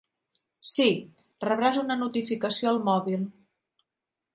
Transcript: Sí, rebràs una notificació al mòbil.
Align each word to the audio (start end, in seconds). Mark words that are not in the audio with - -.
Sí, 0.69 0.87
rebràs 1.49 1.79
una 1.85 2.01
notificació 2.03 2.73
al 2.77 2.83
mòbil. 2.93 3.33